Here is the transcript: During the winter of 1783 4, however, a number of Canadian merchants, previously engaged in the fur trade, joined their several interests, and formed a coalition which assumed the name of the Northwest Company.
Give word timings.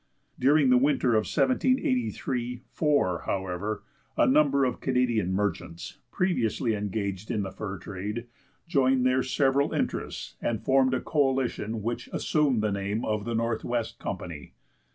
During 0.39 0.71
the 0.71 0.79
winter 0.79 1.09
of 1.09 1.27
1783 1.31 2.63
4, 2.71 3.23
however, 3.27 3.83
a 4.17 4.25
number 4.25 4.65
of 4.65 4.79
Canadian 4.81 5.31
merchants, 5.31 5.99
previously 6.11 6.73
engaged 6.73 7.29
in 7.29 7.43
the 7.43 7.51
fur 7.51 7.77
trade, 7.77 8.25
joined 8.67 9.05
their 9.05 9.21
several 9.21 9.73
interests, 9.73 10.37
and 10.41 10.63
formed 10.65 10.95
a 10.95 11.01
coalition 11.01 11.83
which 11.83 12.07
assumed 12.11 12.63
the 12.63 12.71
name 12.71 13.05
of 13.05 13.25
the 13.25 13.35
Northwest 13.35 13.99
Company. 13.99 14.53